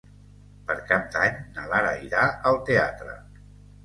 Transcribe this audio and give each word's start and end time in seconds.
Per 0.69 0.75
Cap 0.91 1.03
d'Any 1.15 1.35
na 1.57 1.65
Lara 1.73 1.91
irà 2.05 2.23
al 2.53 2.57
teatre. 2.71 3.15